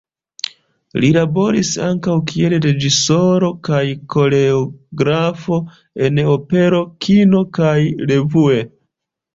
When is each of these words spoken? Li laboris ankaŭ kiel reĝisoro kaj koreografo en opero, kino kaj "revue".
Li 1.03 1.11
laboris 1.17 1.69
ankaŭ 1.87 2.15
kiel 2.31 2.57
reĝisoro 2.65 3.51
kaj 3.69 3.83
koreografo 4.15 5.63
en 6.09 6.23
opero, 6.39 6.85
kino 7.07 7.49
kaj 7.61 7.77
"revue". 8.15 8.63